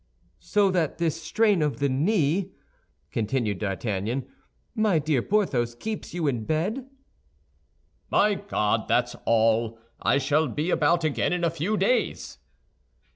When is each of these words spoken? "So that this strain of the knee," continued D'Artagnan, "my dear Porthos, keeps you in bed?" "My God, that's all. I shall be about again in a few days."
"So 0.39 0.71
that 0.71 0.97
this 0.97 1.21
strain 1.21 1.61
of 1.61 1.77
the 1.77 1.87
knee," 1.87 2.53
continued 3.11 3.59
D'Artagnan, 3.59 4.25
"my 4.73 4.97
dear 4.97 5.21
Porthos, 5.21 5.75
keeps 5.75 6.11
you 6.11 6.25
in 6.25 6.43
bed?" 6.45 6.89
"My 8.09 8.33
God, 8.33 8.87
that's 8.87 9.15
all. 9.25 9.77
I 10.01 10.17
shall 10.17 10.47
be 10.47 10.71
about 10.71 11.03
again 11.03 11.33
in 11.33 11.43
a 11.43 11.51
few 11.51 11.77
days." 11.77 12.39